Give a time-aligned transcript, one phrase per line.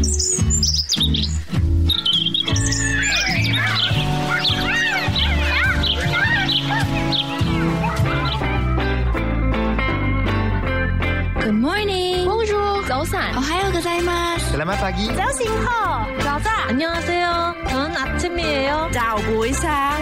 [11.52, 12.24] morning.
[12.24, 12.82] Bonjour.
[12.88, 13.36] 早安。
[13.36, 14.56] 오하요 고자이마스.
[14.56, 15.14] Selamat pagi.
[15.14, 15.66] 자신호.
[16.22, 16.68] 자자.
[16.68, 17.54] 안녕하세요.
[17.68, 18.88] 저는 아침이에요.
[18.92, 20.00] 자고 이상.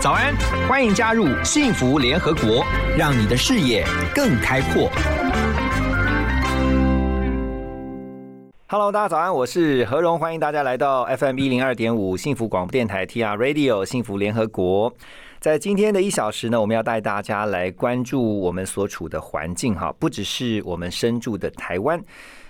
[0.00, 0.36] 早安，
[0.68, 2.64] 欢迎加入幸福联合国，
[2.96, 4.90] 让你的视野更开阔。
[8.65, 14.91] Hello，大家早安，我是何荣，欢迎大家来到 FM 一零二点五幸福广播电台 TR Radio 幸福联合国。
[15.39, 22.01] 在今天的一小时呢，我们要带大家来关注我们所处的环境哈，不只是我们身住的台湾。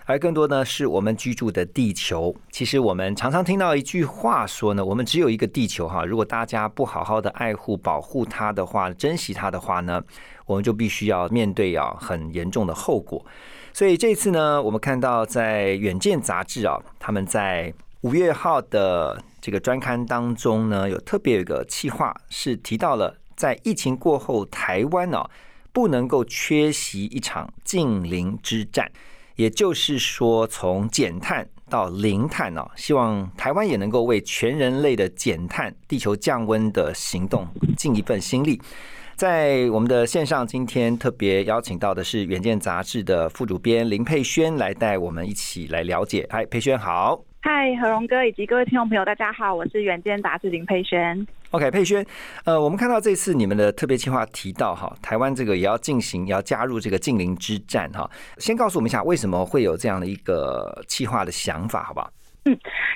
[0.05, 2.34] 而更多呢，是我们居住的地球。
[2.52, 6.05] 其实我们常常听到一句话说呢，我们只有一个地球哈。
[6.05, 10.02] 如果大家不好好的爱护、保护它的话，珍惜它的话呢，
[10.45, 13.26] 我们就必须要面对啊很严重的后果。
[13.73, 25.27] 所以这次呢，我们看到在《远见》杂志啊，他们在五月号的这个专刊当中呢，有特别有一个企划是提到了，在疫情过后，台湾呢、
[25.71, 28.91] 不能够缺席一场近邻之战。
[29.35, 38.62] 也就是说，从减碳到零碳哦，希望台湾也能够为全人类的减碳、地球降温的行动尽一份心力。
[39.15, 46.27] 在我们的线上，今天特别邀请到的是《远见》杂志的副主编林佩轩，来带我们一起来了解。
[46.29, 47.23] 嗨，佩轩好。
[47.41, 51.25] 嗨，何荣哥以及各位听众朋友，大家好，我是远见杂志林佩轩。
[51.51, 52.03] OK，佩轩，
[52.45, 58.09] 呃，我们看到这次你们的特别计划提到哈，台湾这个也要进行，也要加入这个近邻之战哈。
[58.39, 62.09] 先告诉我们一下，为什么会有这样的一个计划的想法，好不好？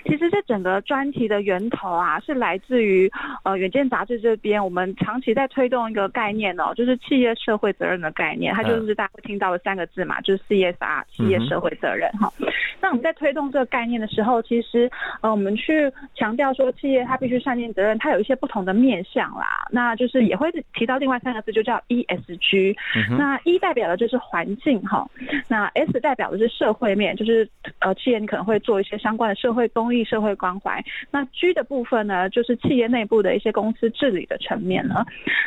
[0.06, 3.12] 其实这整个专题的源头啊，是来自于
[3.44, 12.32] 呃远见杂志这边，我们长期在推动一个概念哦，就是企业社会责任的概念，它就是大家会听到的三个字嘛，就是 CSR 企业社会责任哈。
[12.80, 14.90] 那我们在推动这个概念的时候，其实
[15.22, 22.76] 呃我们去强调说企业它必须善尽责任，它有一些不同的面向啦，那就是也会提到另外三个字，就叫 ESG。
[23.18, 25.08] 那 E 代表的就是环境哈，
[25.48, 27.48] 那 S 代表的是社会面，就是
[27.80, 30.84] 呃企业你可能会做一些相关的社会公益、社会关怀。
[31.12, 35.06] 那 G 的部分呢，就是企业内部的一些公司治理的层面了。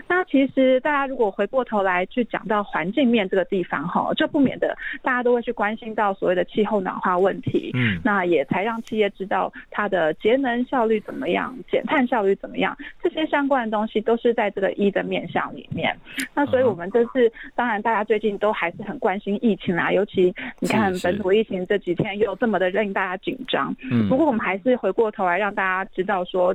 [0.08, 7.70] 那其实大家如果回过头来去讲到环境面这个地方哈，就不免的大家都会去关心到所谓的气候暖化问题。
[7.74, 15.94] 嗯那也才让企业知道它的节能效率怎么样，减碳效率怎么样，这些相关的东西都是在这个一的面向里面。
[16.34, 23.74] 那所以我们这次，当然大家最近都还是很关心疫情啦，尤其你看本土疫情这几天又这么的令大家紧张。
[23.90, 24.08] 嗯。
[24.08, 26.54] 不过我们还是回过头来让大家知道说，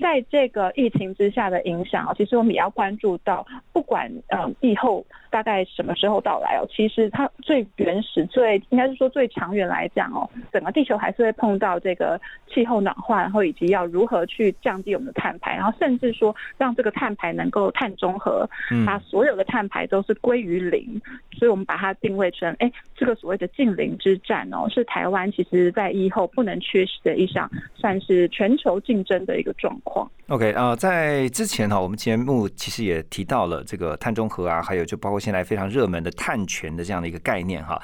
[0.00, 18.84] 在这个疫情之下的影响哦，其实我们也要关注到，不管呃疫后大概什么时候到来哦，其实它最原始、最应该是说最长远来讲哦，整个地球还是会碰到这个气候暖化，然后以及要如何去降低我们的碳排，然后甚至说让这个碳排能够碳中和，嗯。
[18.84, 21.00] 把所有的碳排都是归于零，
[21.38, 30.10] 所以我们把它定位成，哎，这个所谓的近零之战哦，是台湾其实在以后不能缺失的一项，算是全球竞争的一个状况。
[30.28, 37.80] OK 啊、在之前哈，我们节目其实也提到了这个碳中和啊，还有就包括现在非常热门的碳权的这样的一个概念哈。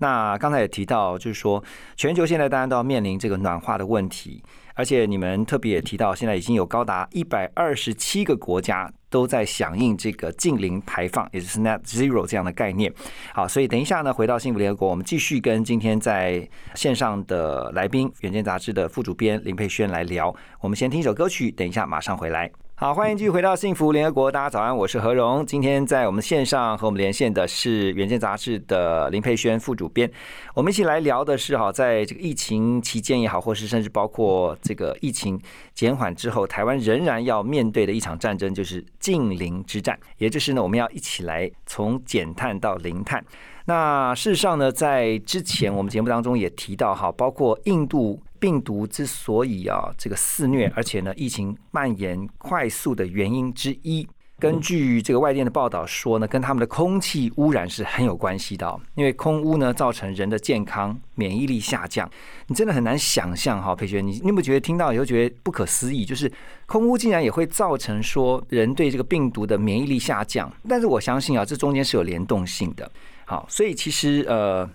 [0.00, 1.62] 那刚才也提到，就是说
[1.96, 4.42] 全球现在大家都要面临这个暖化的问题，
[4.74, 12.92] 而且你们特别也提到，现在已经有高达一百二十七个国家都在响应这个近零排放，也就是 Net Zero 这样的概念。
[13.32, 20.34] 好，所以等一下呢，回到幸福联合国，我们继续跟今天在线上的来宾，《远见》杂志的副主编林佩轩来聊。
[20.60, 22.50] 我们先听一首歌曲，等一下马上回来。
[22.76, 25.46] 好，欢迎继续回到幸福联合国，大家早安，我是何荣。
[25.46, 30.10] 今天在我们线上和我们连线的是《远见》杂志的林佩轩副主编，
[30.54, 35.40] 我们一起来聊的是哈，在这个疫情期间也好，或是甚至包括这个疫情
[35.72, 43.24] 减缓之后，台湾仍然要面对的一场战争，就是近零之战，也就是呢，我们要一起来从减碳到零碳。
[43.66, 54.06] 那事实上呢，在之前我们节目当中也提到哈，包括印度病毒之所以啊这个肆虐，而且呢疫情蔓延快速的原因之一，
[54.38, 62.06] 根据这个外电的报道说呢，跟他们的空气污染是很有关系的哦、因为空污呢造成人的健康免疫力下降，
[62.48, 66.04] 你真的很难想象哈，佩璇，你你有没有觉得听到以后觉得不可思议？
[66.04, 66.30] 就是
[66.66, 72.90] 空污竟然也会造成说人对这个病毒的免疫力下降，但是我相信啊，这中间是有联动性的。
[73.24, 74.68] 好，所以其实呃，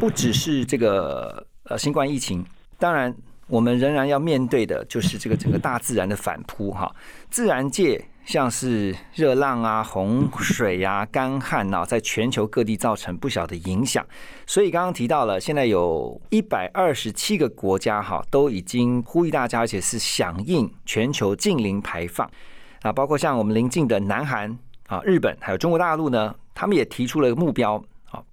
[0.00, 2.44] 不只是这个呃新冠疫情，
[2.84, 3.14] 当然
[3.46, 6.94] 我们仍然要面对的就是这个整个大自然的反扑哈。
[7.30, 14.04] 自然界像是热浪啊、洪水啊、干旱啊，在全球各地造成不小的影响。
[14.44, 22.30] 所以刚刚提到了，现在有一百二十七个国家哈，都已经呼吁大家，而且是响应全球近零排放
[22.82, 24.58] 啊，包括像我们邻近的南韩
[24.88, 27.82] 啊、日本，还有中国大陆呢，他们也提出了目标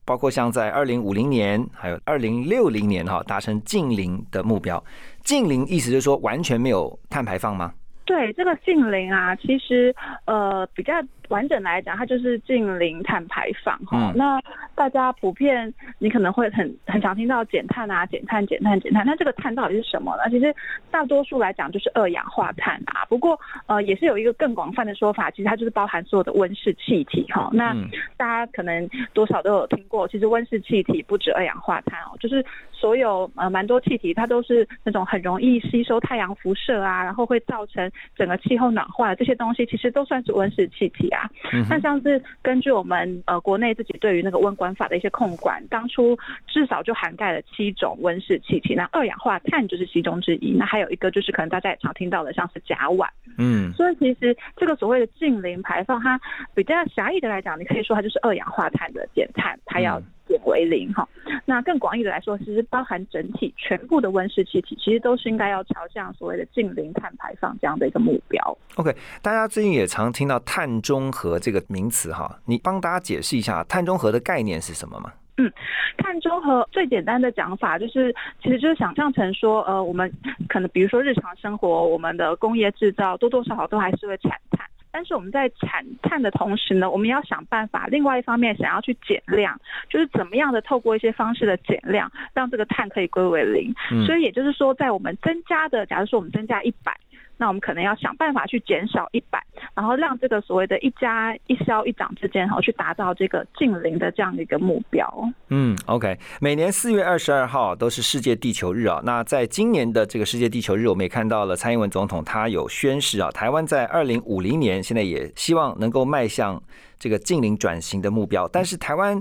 [0.05, 4.83] 包括像在二零五零年，还有二零六零年哈，达成近零的目标。
[5.23, 7.73] 近零意思就是说完全没有碳排放吗？
[8.03, 9.95] 对这个近零啊，其实
[10.25, 10.93] 呃比较
[11.31, 14.11] 完整来讲，它就是近零碳排放哈。
[14.11, 14.39] 嗯那
[14.75, 19.05] 大家普遍你可能会很很常听到减碳啊，减碳、减碳、减碳。
[19.05, 20.29] 那这个碳到底是什么呢？
[20.29, 20.53] 其实
[20.89, 23.05] 大多数来讲就是二氧化碳啊。
[23.07, 27.49] 不过呃也是有一个更广泛的说法，其实它就是包含所有的温室气体哈。
[27.53, 41.20] 那嗯大家可能多少都有听过，其实温室气体不止二氧化碳哦，就是所有呃蛮多气体，它都是那种很容易吸收太阳辐射啊，然后会造成整个气候暖化的这些东西，其实都算是温室气体啊。
[41.51, 50.51] 嗯那像是根据我们呃国内自己对于那个温管法的一些控管，当初至少就涵盖了七种温室气体，那二氧化碳就是其中之一。
[50.51, 53.07] 那还有一个就是可能大家也常听到的，像是甲烷。
[53.37, 56.19] 嗯所以其实这个所谓的近零排放，它
[56.53, 61.07] 比较狭义的来讲，你可以说它就是二氧化碳的减碳，它要嗯减为零哈。
[61.45, 68.57] 那更广义的来说，其实包含整体全部的温室气体，其实都是应该要朝向所谓的近零碳排放这样的一个目标。
[68.75, 75.11] OK，大家最近也常听到碳中和这个名词哈，你帮大家解释一下碳中和的概念是什么吗？
[75.37, 75.51] 嗯
[75.97, 78.13] 碳中和最简单的讲法就是，
[78.43, 80.11] 其实就是想象成说，呃，我们
[80.47, 84.65] 可能比如说日常生活，我们的工业制造多多少少都还是会产碳。
[84.91, 89.59] 但是我们在产碳的同时呢，我们要想办法，另外一方面想要去减量，
[89.89, 93.73] 就是怎么样的透过一些方式的减量，让这个碳可以归为零。
[93.91, 96.95] 嗯所以也就是说，在我们增加的，假如说我们增加一百，
[97.41, 99.43] 那我们可能要想办法去减少一百，
[99.73, 105.11] 然后让这个所谓的一加一消一长之间，哈，去达到这个近零的这样的一个目标。
[105.49, 109.01] 嗯，OK，每年四月二十二号都是世界地球日啊。
[109.03, 116.61] 那在今年的这个世界地球日，我们也看到了蔡英文总统他有宣示啊，台湾在二零五零年现在也希望能够迈向
[116.99, 118.47] 这个近零转型的目标。
[118.49, 119.19] 但是台湾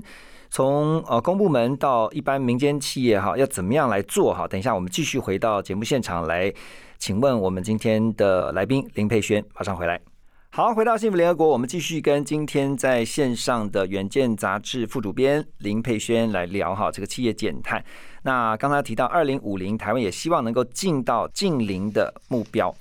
[0.50, 4.46] 从呃公部门到一般民间企业哈，要怎么样来做哈？
[4.46, 6.52] 等一下我们继续回到节目现场来，
[7.00, 9.98] 请问我们今天的来宾林佩轩，马上回来。
[10.50, 17.82] 好，回到幸福联合国，我们继续跟今天在线上的《远见》杂志副主编林佩轩来聊哈这个企业减碳。
[18.24, 22.74] 那刚才提到二零五零，台湾也希望能够进到近零的目标，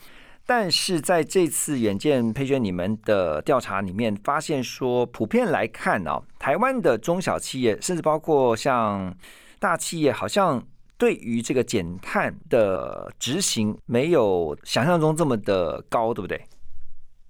[0.45, 9.15] 但是在这次《远见》佩轩你们的调查里面发现说，普遍来看啊，台湾的中小企业，甚至包括像
[9.59, 10.61] 大企业，好像
[10.99, 16.39] 对于这个减碳的执行没有想象中这么的高，对不对？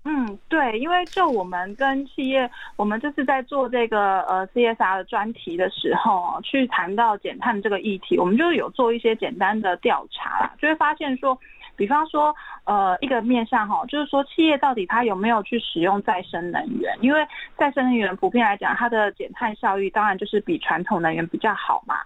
[0.05, 11.37] 嗯，对，因为就我们跟企业，我们这次在做这个呃 CSR 的专题的时候，去谈到减碳这个议题，我们就有做一些简单的调查啦，就会发现说，
[11.75, 12.33] 比方说
[12.63, 16.97] 呃一个面向哈，就是说企业到底它有没有去使用再生能源？
[17.01, 17.27] 因为
[17.57, 21.97] 再生能源普遍来讲，它的减碳效益当然就是比传统能源比较好嘛。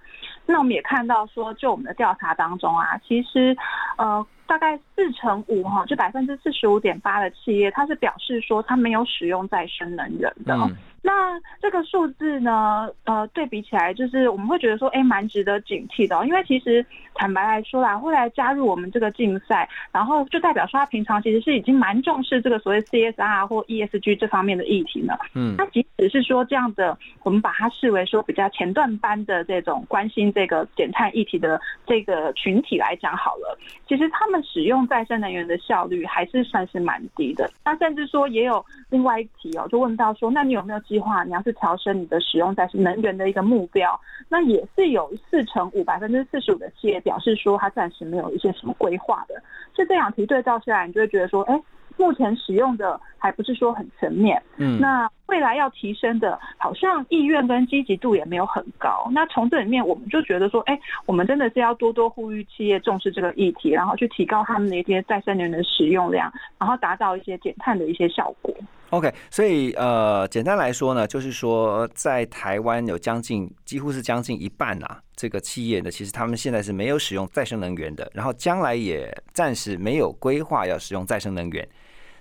[0.45, 3.55] 那我们也看到说，就我们的调查当中啊，其实
[3.97, 4.25] 呃。
[4.45, 10.53] 大概四成五哈，就百分之四十五点八的企业，它是表示说它没有使用再生能源的。
[10.53, 10.75] 嗯
[11.05, 16.23] 那这个数字呢，呃，对比起来，就是我们会觉得说，哎，蛮值得警惕的、哦。
[16.25, 16.83] 因为其实
[17.13, 25.13] 坦白来说啦，会来加入我们这个竞赛，然后就代表说他平常其实是已经蛮重视这个所谓 CSR 或 ESG 这方面的议题呢。
[25.35, 33.57] 嗯那即使是说这样的，我们把它视为说比较前段班的这种关心这个减碳议题的这个群体来讲好了，
[33.89, 37.51] 其实他们使用再生能源的效率还是算是蛮低的。
[37.65, 43.99] 那甚至说也有另外一题哦，就问到说，那你有没有计划你要是调升你的使用再生能源的一个目标？
[44.29, 49.41] 那也是有四成五百分之四十五的企业表示说，它暂时没有一些什么规划的。
[49.73, 51.59] 就这两题对照下来，你就会觉得说，哎，
[51.97, 54.39] 目前使用的还不是说很全面。
[54.57, 59.09] 嗯那未来要提升的，好像意愿跟积极度也没有很高。
[59.11, 68.53] 那从这里面，我们就觉得说，哎，我们真的是要多多呼吁企业重视这个议题，然后去提高他们的一些再生能源的使用量，然后达到一些减碳的一些效果。
[68.89, 81.67] OK，所以呃，简单来说呢，就是说在台湾有将近几乎是将近一半啊，这个企业呢，其实他们现在是没有使用再生能源的，然后将来也暂时没有规划要使用再生能源，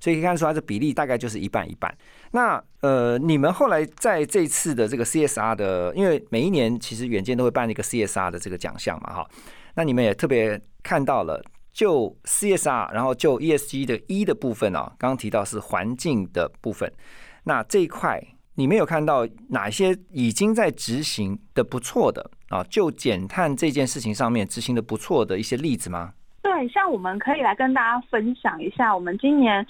[0.03, 1.97] 所以可以看出它的比例大概就是一半一半。
[2.33, 9.31] 那呃，你们后来在这次的这个 CSR 的，因为每一年其实远见都会办一个 CSR 的这个奖项嘛，哈，
[9.77, 11.41] 那你们也特别看到了。
[11.73, 16.93] 就 CSR，然后就 ESG 的 E 的部分啊，刚刚提到是环境的部分，
[17.45, 18.23] 那这一块
[18.57, 22.63] 你没有看到哪些已经在执行的不错的啊？
[22.65, 26.13] 就减碳这件事情上面执行的不错的一些例子吗？
[26.43, 29.67] 对，像我们可以来跟大家分享一下，我们今年。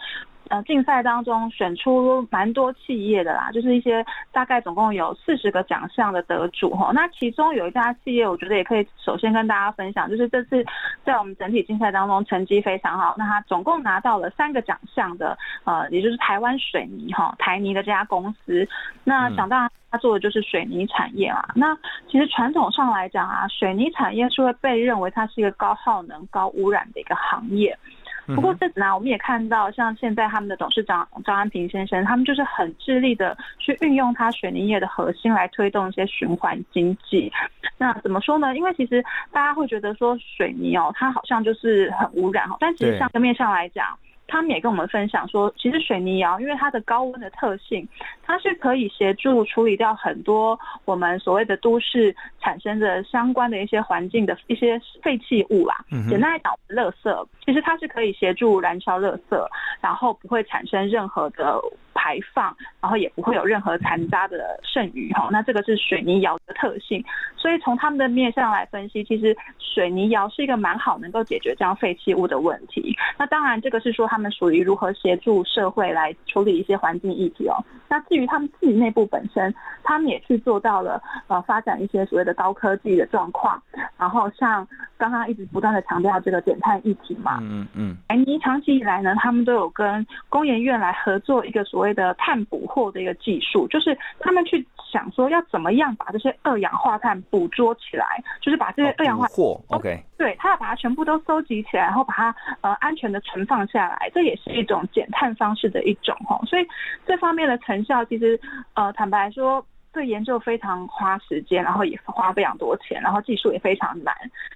[0.48, 6.90] 呃，竞赛当中选出蛮多企业的啦，就是一些大概总共有四十个奖项的得主哈。
[6.92, 10.62] 那其中有一家企业，我觉得也可以首先跟大家分享，就是这次
[11.04, 13.14] 在我们整体竞赛当中成绩非常好。
[13.18, 18.68] 那他总共拿到了三个奖项的，呃，也就是台湾水泥哈，台泥的这家公司。
[19.04, 21.48] 那想当然，他做的就是水泥产业啊。
[21.54, 21.76] 那
[22.10, 27.76] 其实传统上来讲啊，水泥产业是会被认为它是一个高耗能、高污染的一个行业。
[28.26, 37.32] 不过这次呢，我们也看到，像现在他们的董事长张安平先生，他们就是很致力的去运用他水泥业的核心来推动一些循环经济。
[37.78, 38.54] 那怎么说呢？
[38.56, 43.86] 因为其实大家会觉得说水泥哦，它好像就是很污染哦，但其实像个面上来讲。
[44.32, 47.86] 他们也跟我们分享说，其实水泥窑因为它的高温的特性，
[48.22, 55.84] 它是可以协助处理掉很多我们所谓的都市产生的相关的一些环境的一些废弃物啦。
[56.08, 59.46] 简单来讲，垃圾其实它是可以协助燃烧垃圾，
[59.82, 61.60] 然后不会产生任何的。
[61.94, 65.28] 排放，然后也不会有任何残渣的剩余哈。
[65.30, 67.04] 那这个是水泥窑的特性，
[67.36, 72.96] 所以从他们的面上来分析，其实水泥窑是一个蛮好能够解决这样废弃物的问题。
[73.18, 77.56] 那当然，这个是说他们属于如何协助社会来处理一些环境议题哦。
[77.88, 83.60] 那至于他们自己内部本身，他们也去做到了呃发展一些所谓的高科技的状况。
[83.98, 84.66] 然后像
[85.02, 99.36] 刚刚一直不断的强调这个减碳议题嘛，嗯嗯，哎，尼长期以来呢，他们都有跟工研院来合作一个所谓的碳捕获的一个技术，就是他们去想说要怎么样把这些二氧化碳捕捉起来，就是把这些二氧化碳
[99.70, 106.40] ，OK，对，他要把它全部都收集起来，然后把它呃安全的存放下来，这也是一种减碳方式的一种哈。
[106.46, 106.66] 所以
[107.04, 108.38] 这方面的成效，其实
[108.74, 114.14] 呃坦白说，对研究非常花时间，然后也花非常多钱，然后技术也非常难。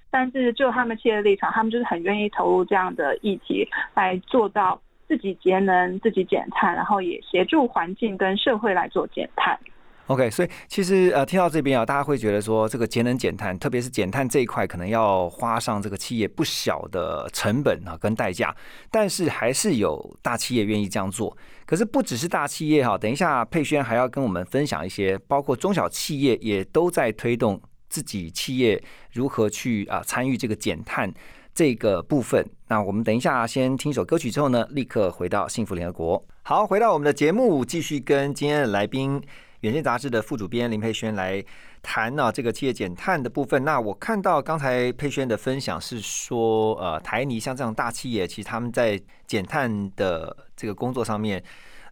[0.09, 4.79] 但是就他们企业的立场，他们就是很愿意投入这样的议题来做到。
[5.07, 9.57] 自己节能、自己减碳，然后也协助环境跟社会来做减碳。
[10.07, 18.55] OK，所以其实呃，听到这边啊，大家会觉得说，这个节能减碳，特别是减碳这一块，可能要花上这个企业不小的成本啊跟代价。
[18.89, 21.35] 但是还是有大企业愿意这样做。
[21.65, 31.13] 可是不只是大企业哈，等一下佩轩还要跟我们分享一些，包括中小企业也都在推动自己企业如何去啊参与这个减碳。
[31.53, 36.23] 这个部分，那我们等一下先听一首歌曲之后呢，立刻回到幸福联合国。
[36.43, 39.19] 好，回到我们的节目，继续跟今天的来宾，
[39.67, 41.43] 《远见杂志》的副主编林佩轩来
[41.81, 43.63] 谈呢这个企业减碳的部分。
[43.65, 51.43] 那我看到刚才佩轩的分享是说，呃，台泥像这样大企业，其实他们在减碳的这个工作上面，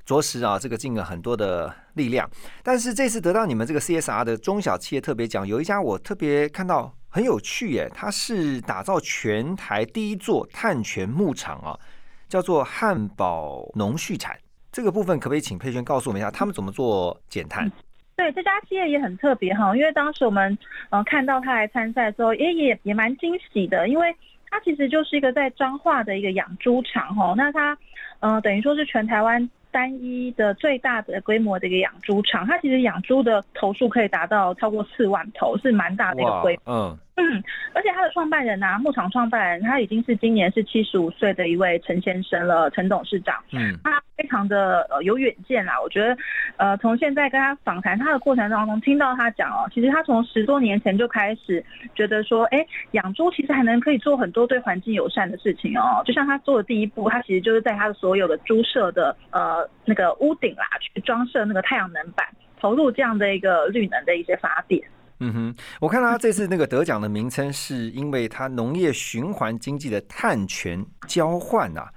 [0.05, 2.29] 着实啊，这个尽了很多的力量。
[2.63, 6.96] 但是这次得到你们这个 CSR 的中小企业特别奖，有一家我特别看到。
[7.08, 11.79] 很有趣耶，它是打造全台第一座碳权牧场啊，
[12.27, 14.38] 叫做汉堡农畜产。
[14.75, 17.72] 这个部分可不可以请佩轩告诉我们一下，他们怎么做减碳？
[18.17, 20.58] 对，这家企业也很特别哈，因为当时我们
[20.89, 24.13] 呃看到他来参赛的时候，也也也蛮惊喜的，因为
[24.50, 27.77] 它其实就是一个在彰化的一个养猪场哈，那它
[28.20, 29.50] 呃等于说是全台湾。
[29.72, 36.74] 单一的最大的规模的一个养猪场，它其实养猪的头数可以达到超过四万头，是蛮大的一个规模。
[36.74, 37.41] 嗯嗯，
[37.74, 43.41] 而且他的创办人呐，牧场创办人，他已经是今年是七十五岁的一位陈先生了，陈董事长。
[43.53, 45.79] 嗯，他非常的呃有远见啦。
[45.81, 46.17] 我觉得，
[46.57, 51.63] 呃，从现在跟他访谈他的过程当中，听到他讲哦，其实他从十多年前就开始
[51.95, 56.01] 觉得说，哎，养猪其实还能可以做很多对环境友善的事情哦。
[56.05, 59.67] 就像他做的第一步，他其实就是在他的所有的猪舍的呃。
[59.88, 62.25] 那个屋顶啦，去装设那个太阳能板，
[62.60, 64.81] 投入这样的一个绿能的一些发电。
[65.19, 71.89] 嗯哼，我看到他这次那个得奖的名称，是因为他农业循环经济的碳权交换啊。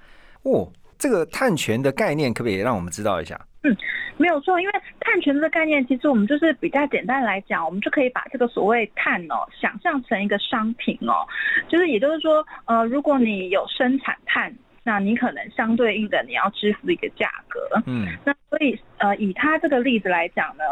[0.43, 3.39] 哦，这个碳权的概念，可不可以让我们知道一下？
[3.63, 3.75] 嗯，
[4.17, 11.27] 没有错，因为碳权这个概念，其实我们就是比较简单来讲，我们就可以把这个所谓碳哦，想象成一个商品哦，
[11.67, 14.53] 就是也就是说，呃，如果你有生产碳。
[14.81, 20.63] 那你可能相对应的你要支付一个价格，嗯，那所以呃以他这个例子来讲呢，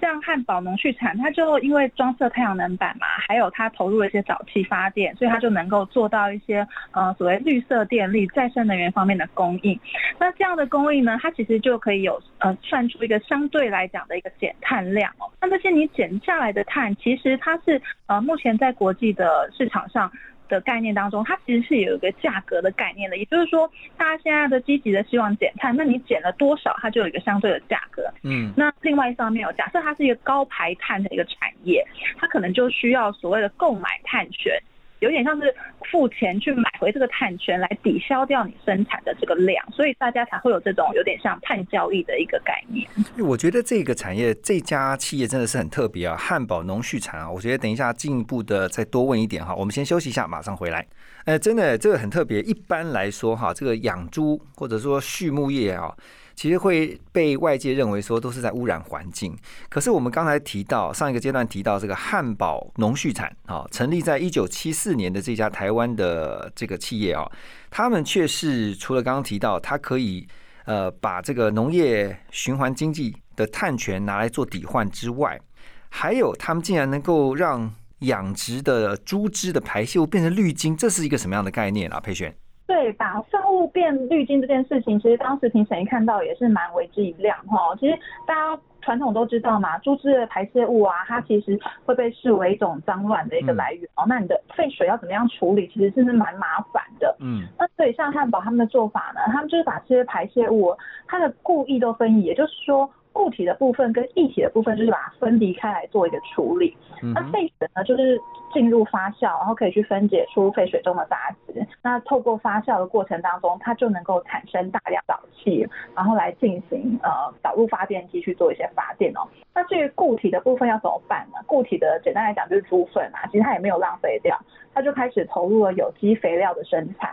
[0.00, 9.78] 像汉堡农畜产，它就因为装设太阳能板嘛，还有它投入了一些早期发电，所以它就能够做到一些呃所谓绿色电力、再生能源方面的供应。
[10.18, 15.30] 那这样的供应呢，它其实就可以有呃算出一个相对来讲的一个减碳量哦。
[15.40, 20.10] 那这些你减下来的碳，其实它是呃目前在国际的市场上。
[20.48, 28.02] 的概念当中，它其实是有一个价格的概念的，也就是说，大家现在的积极的希望减碳，那你减了多少，它就有一个相对的价格。
[28.22, 31.86] 嗯，那另外一方面哦，假设它是一个高排碳的一个产业，
[32.16, 34.52] 它可能就需要所谓的购买碳权。
[35.00, 35.54] 有点像是
[35.90, 42.88] 付钱去买回这个碳权来抵消掉你生产的这个量，所以大家才会有这种有点像碳交易的一个概念。
[43.18, 49.54] 我觉得这个产业这家企业真的是很特别啊，汉堡农畜产啊，我觉得等一下进一步的再多问一点哈。
[49.54, 50.86] 我们先休息一下，马上回来。
[51.24, 52.40] 呃，真的这个很特别。
[52.42, 55.94] 一般来说哈，这个养猪或者说畜牧业啊。
[56.38, 59.36] 其实会被外界认为说都是在污染环境，
[59.68, 67.28] 可是我们刚才提到上一个阶段提到这个汉堡农畜产啊，成立在一九七四年的这家台湾的这个企业啊，
[67.70, 70.28] 他们却是除了刚刚提到它可以
[70.64, 75.40] 呃把这个农业循环经济的碳权拿来做抵换之外，
[75.88, 81.98] 还有他们竟然能够让养殖的猪只的排泄物变成绿金，这是一个什么样的概念啊？
[81.98, 82.32] 佩璇。
[82.78, 87.74] 对，把生物变滤镜这件事情，其实当时评审一看到也是蛮为之一亮哈。
[87.80, 94.04] 其实大家传统都知道嘛，猪只的排泄物啊，它其实会被视为一种脏乱的一个来源哦。
[94.06, 97.16] 那你的废水要怎么样处理，其实是是蛮麻烦的。
[97.18, 97.42] 嗯。
[97.58, 100.72] 那所以像汉堡他们的做法呢，他们就是把这些排泄物，
[101.08, 102.88] 它的故意都分离，也就是说。
[103.18, 106.76] 固体的部分跟液体的部分，就是把它分离开来做一个处理。
[107.12, 108.16] 那废水呢，就是
[108.54, 111.66] 进入发酵，然后可以去分解出废水中的杂质。
[111.82, 117.10] 那透过发酵的过程当中，它就能够产生大量沼气，然后来进行呃
[117.42, 119.26] 导入发电机去做一些发电哦。
[119.52, 121.40] 那至于固体的部分要怎么办呢？
[121.44, 124.38] 固体的简单来讲就是猪粪啊，其实它也没有浪费掉，
[124.72, 127.10] 它就开始投入了有机肥料的生产。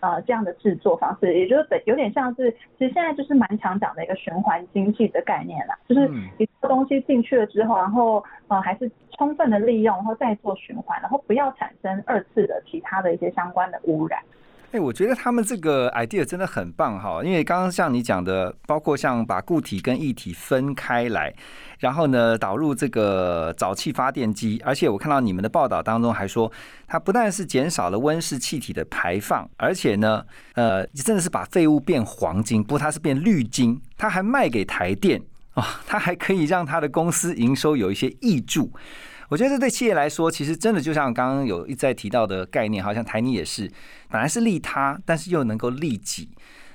[0.00, 14.20] 呃，这样的制作方式，也就是等有点像是，其实现在就是蛮常讲的一个循环经济的概念啦，就是一个东西进去了之后，然后呃还是充分的利用，然后再做循环，然后不要产生二次的其他的一些相关的污染。
[14.78, 21.34] 我觉得他们这个 idea 真的很棒哈，因为刚刚像你讲的，包括像把固体跟液体分开来，
[21.78, 26.50] 然后呢导入这个沼气发电机，而且我看到你们的报道当中还说，
[26.86, 35.20] 它不但是减少了温室气体的排放，而且呢，呃，真的是把废物变黄金，不过它是变绿金，它还卖给台电
[35.54, 38.72] 啊，它还可以让它的公司营收有一些益助。
[39.28, 43.70] 我觉得这对企业来说，其实真的就像刚刚有一再提到的概念，好像台泥也是，
[44.08, 46.30] 本来是利他，但是又能够利己。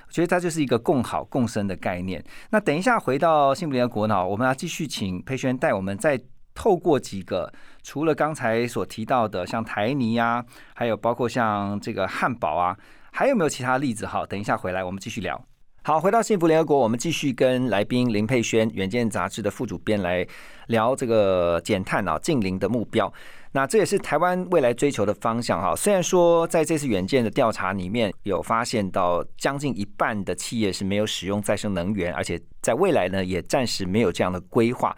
[0.08, 2.22] 我觉得它就是一个共好共生的概念。
[2.50, 6.20] 那等一下回到幸福联合国呢，我们要继续请裴轩带我们再
[6.54, 7.50] 透过几个，
[7.82, 10.44] 除了刚才所提到的像台泥啊，
[10.76, 12.78] 还有包括像这个汉堡啊，
[13.14, 14.06] 还有没有其他例子？
[14.06, 15.42] 哈，等一下回来我们继续聊。
[15.84, 20.24] 好，回到幸福联合国，我们继续跟来宾林佩轩，《远见》杂志的副主编来
[20.68, 23.12] 聊这个减碳啊，近零的目标。
[23.54, 25.76] 那这也是台湾未来追求的方向哈。
[25.76, 34.96] 虽然说在这次远见的调查里面有发现到将近一半的企业是没有使用再生能源，而且在未来呢也暂时没有这样的规划。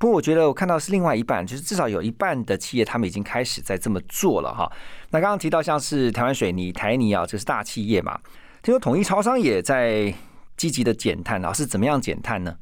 [0.00, 4.68] 不过我觉得我看到是另外一半，就是至少有一半的企业他们已经开始在这么做了哈。
[5.10, 8.18] 那刚刚提到像是台湾水泥、台泥啊，这是大企业嘛。
[8.64, 10.10] 听说统一超商也在
[10.56, 12.56] 积极的减碳啊，是怎么样减碳呢？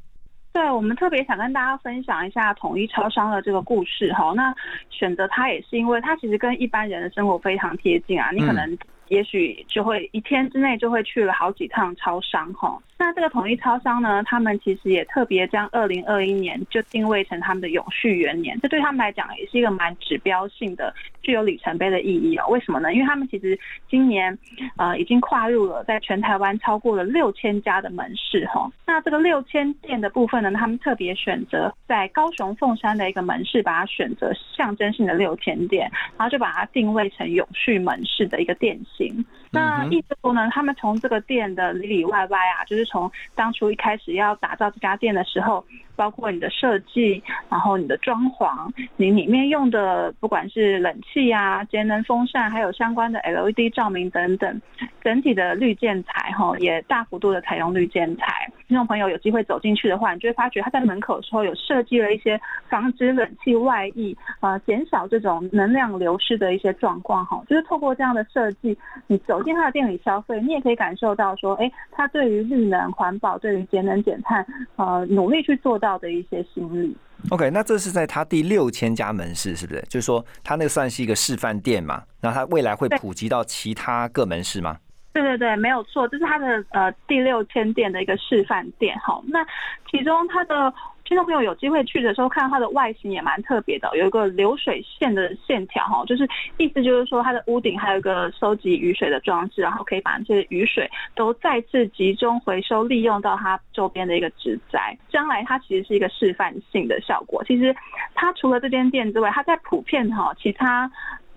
[0.52, 4.32] 对，我们特别想跟大家分享一下统一超商的这个故事哈。
[4.34, 4.52] 那
[4.90, 12.76] 选择它也是因为它其实跟一般人的生活非常贴近啊，你可能也许就会一天之内就会去了好几趟超商哈。
[13.04, 22.46] 那这个统一超商呢，他们其实也特别将二零二一年就定位成他们的永续元年，这对他们来讲也是一个蛮指标性的、具有里程碑的意义哦。
[22.48, 22.94] 为什么呢？
[22.94, 23.58] 因为他们其实
[23.90, 24.38] 今年
[24.76, 28.70] 呃已经跨入了在全台湾超过了六千家的门市哈。
[28.86, 39.24] 那这个六千店的部分呢，他们特别选择在高雄凤山的一个门市，把它选择象征性的六千店，然后就把它定位成永续门市的一个店型。
[39.52, 45.64] 那意思说呢，他们从这个店的里里外外啊，就是从当初一开始要打造这家店的时候。
[45.94, 54.60] 包括你的设计，然后你的装潢，你里面用的不管是冷气啊、节能风扇，还有相关的 LED 照明等等，
[55.02, 58.50] 整体的绿建材哈也大幅度的采用绿建材。
[58.72, 67.42] 听众朋友有机会走进去的话，你就会发觉他在门口的时候有设计了一些防止冷气外溢，呃，减少这种能量流失的一些状况哈。
[67.50, 68.74] 就是透过这样的设计，
[69.08, 75.78] 你走进他的店里消费，你也可以感受到说，哎，他对于绿能环保、对于节能减碳，呃，努力去做。
[75.82, 76.96] 到的一些心理。
[77.30, 79.82] OK，那这是在他第六千家门市，是不是？
[79.88, 82.04] 就是说，他那个算是一个示范店嘛？
[82.20, 84.76] 那他未来会普及到其他各门市吗？
[85.12, 88.98] 对对对，没有错，这是他的呃第六千店的一个示范店。
[88.98, 89.44] 哈，那
[89.90, 90.72] 其中它的。
[91.04, 107.42] 听众朋友有机会去的时候，看到它的外形也蛮特别的，有一个流水线的线条哈，就是意思就是说它的屋顶还有一个收集雨水的装置，然后可以把这些雨水都再次集中回收利用到它周边的一个植栽，将来它其实是一个示范性的效果。
[107.44, 107.76] 其实
[108.14, 110.90] 它除了这间店之外，它在普遍哈其他。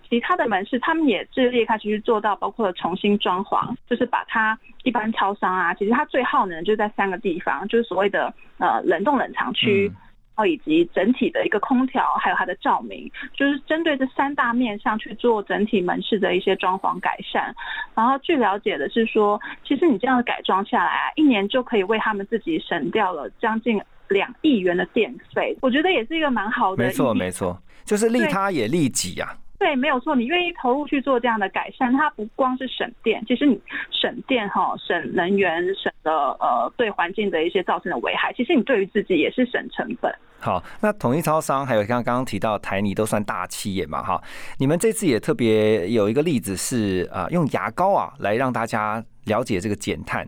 [0.09, 17.53] 其他的门市，他们也致力开始去做到，包括重新装潢，就是把它一般超商啊，其实它最耗能就在三个地方，就是所谓的呃冷冻冷藏区，然后以及整体的一个空调，还有它的照明，就是针对这三大面上去做整体门市的一些装潢改善。
[17.93, 26.83] 然后据了解的是说，其实你这样的改装下来啊，一年就可以为他们自己省掉了将近两亿元的电费，我觉得也是一个蛮好的。
[26.83, 29.35] 没错，没错，就是利他也利己呀。
[29.57, 30.15] 对，没有错。
[30.15, 40.13] 你愿意投入去做这样的改善，它不光是省电，其实你省电哈，省能源，省的呃对环境的一些造成的危害，其实你对于自己也是省成本。
[40.39, 44.21] 好，那统一超商还有刚刚刚提到台泥都算大企业嘛哈，
[44.59, 50.27] 你们这次也特别有一个例子是啊，用牙膏啊来让大家了解这个减碳，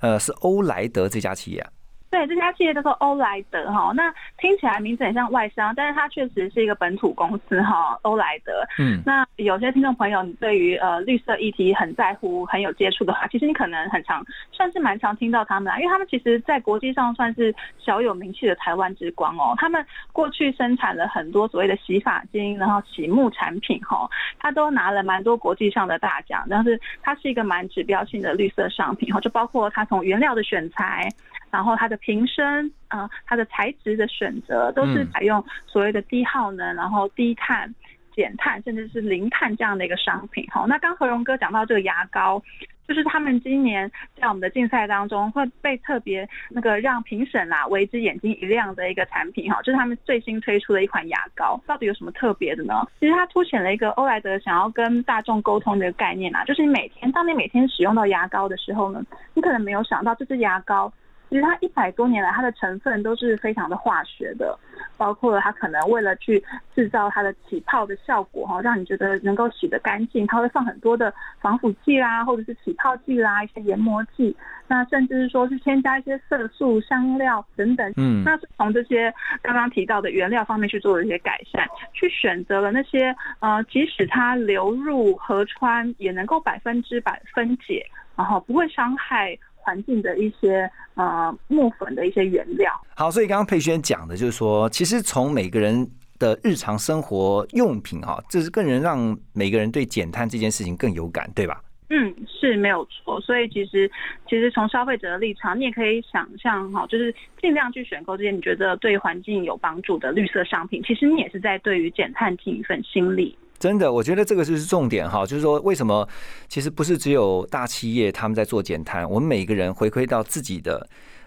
[0.00, 1.64] 呃，是欧莱德这家企业。
[2.12, 8.52] 对，这家企业叫做欧莱德哈，那听起来名字很像外商，但是它确实是一个本土公司哈，欧莱德。
[8.78, 14.22] 嗯，那有些听众朋友，你对于呃绿色议题很在乎、很有接触的话，其实你可能很常，
[14.52, 19.54] 算是蛮常听到他们啊，因为他们其实在国际上算是小有名气的台湾之光哦。
[19.56, 24.06] 他们过去生产了很多所谓的洗发精，然后洗沐产品哈，
[24.38, 31.08] 他都拿了蛮多国际上的大奖，但是它是一个蛮指标性的绿色商品哈，就包括它从原料的选材。
[31.52, 37.72] 然后它的瓶身，呃，它的材质的选择都是采用所谓的低耗能，然后低碳、
[38.16, 40.46] 减碳，甚至是零碳这样的一个商品。
[40.46, 42.42] 哈，那刚何荣哥讲到这个牙膏，
[42.88, 49.52] 就是他们今年在我们的竞赛当中会被特别那个让评审啦为之眼睛一亮的一个产品。
[49.52, 52.82] 哈，就是他们最新推出的一款牙膏，到底有什么特别的呢？
[52.98, 60.90] 其实它凸显了一个欧莱德想要跟大众沟通的一个概念啊，就是你每天当你每天使用到牙膏的时候呢，你可能没有想到这支牙膏。
[61.32, 64.54] 其实它一百多年来，它的成分都是非常的化学的，
[64.98, 74.36] 包括它可能为了去制造它的起泡的效果哈，让你觉得能够洗得干净，它会放很多的防腐剂啦，或者是起泡剂啦，一些研磨剂，
[74.68, 77.90] 那甚至是说是添加一些色素、香料等等。
[77.96, 89.38] 嗯，那是从这些刚刚提到的原料方面去做了一些改善，去选择了那些呃，即使它流入河川也能够百分之百分解，然后不会伤害。
[89.62, 92.70] 环境的一些呃木粉的一些原料。
[92.94, 101.62] 好，所以刚刚佩轩讲的就是说，其实从每个人的日常生活用品哈，这是更能让每个人对减碳这件事情更有感，对吧？
[101.94, 103.20] 嗯，是没有错。
[103.20, 103.90] 所以其实
[104.26, 110.82] 其实从消费者的立场，你也可以想象哈，就是尽量去选购这些你觉得对环境有帮助的绿色商品。
[110.82, 113.36] 其实你也是在对于减碳尽一份心力。
[113.62, 116.08] 真的，我觉得这个就是重点哈，就是说为什么
[116.48, 120.84] 其实不是只有大企业他们在做减碳，我们每个人回馈到自己的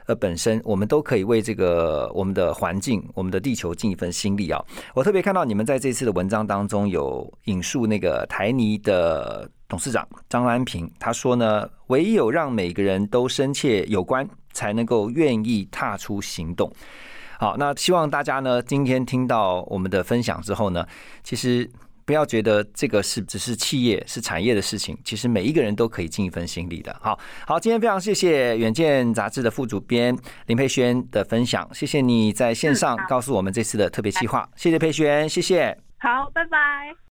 [0.08, 4.62] 呃本身，我们都可以为这个我们的环境、我们的地球尽一份心力啊。
[4.94, 16.70] 我特别看到你们在这次的文章当中有引述那个台泥的董事长张安平，他说呢，唯有让每个人都深切有关，才能够愿意踏出行动。
[17.40, 20.86] 好，那希望大家呢今天听到我们的分享之后呢，
[21.24, 21.72] 其实。
[22.06, 26.96] 不要觉得这个是只是企业是产业的事情，其实每一个人都可以尽一份心力的。
[27.02, 30.16] 好好，今天非常谢谢《远见》杂志的副主编
[30.46, 35.78] 林佩轩的分享，谢谢你在线上告诉我们这次的特别计划，谢谢佩轩，谢谢。
[35.98, 36.96] 好，拜拜。